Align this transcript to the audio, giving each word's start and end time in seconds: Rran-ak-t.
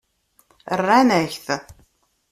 Rran-ak-t. 0.79 1.47